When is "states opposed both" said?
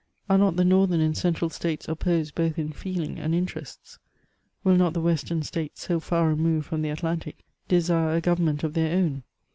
1.51-2.57